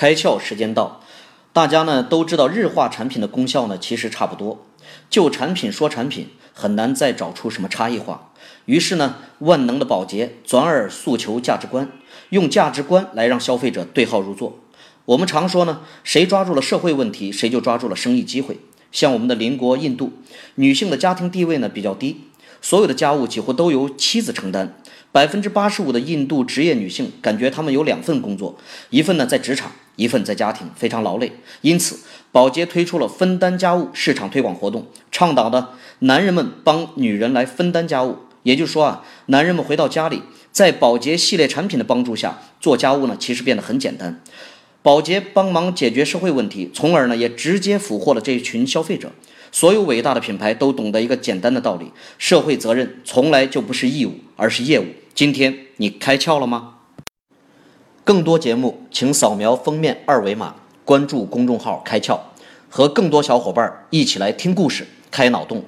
[0.00, 1.02] 开窍时间到，
[1.52, 4.64] 大家呢都知道日化产品的功效呢其实差不多，
[5.10, 8.32] 就产品说产品很难再找出什么差异化。
[8.64, 11.90] 于是呢，万能的宝洁转而诉求价值观，
[12.30, 14.58] 用价值观来让消费者对号入座。
[15.04, 18.58] 我们常说呢，谁抓住了社会问题，谁就抓住了生意机会。
[18.90, 20.14] 像我们的邻国印度，
[20.54, 22.22] 女性的家庭地位呢比较低，
[22.60, 24.76] 所有的家务几乎都由妻子承担。
[25.12, 28.56] 百分之八十五的印度职业女性感觉她们有两份工作，
[28.90, 31.32] 一份呢在职场，一份在家庭，非常劳累。
[31.62, 31.98] 因此，
[32.30, 38.18] 宝洁推出了分担家务市场推广活动，倡导的男人们帮女人来分担家务。
[38.44, 44.22] 也就是说啊，男人们回到家里，在宝洁系列产品的帮助下做家务呢，其实变得很简单。
[44.82, 49.10] 宝洁帮忙解决社会问题，从而呢也直接俘获了这一群消费者。
[49.52, 54.86] 所有伟大的品牌都懂得一个简单的道理：社会责任从来就不是义务，而是业务。
[55.14, 56.76] 今天你开窍了吗？
[58.04, 60.54] 更多节目，请扫描封面二维码，
[60.84, 62.18] 关注公众号“开窍”，
[62.70, 65.64] 和更多小伙伴一起来听故事、开脑洞。